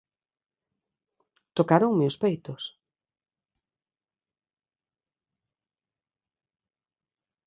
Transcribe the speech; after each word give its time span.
Tocáronme 1.57 2.05
os 2.11 2.19
peitos. 2.23 2.63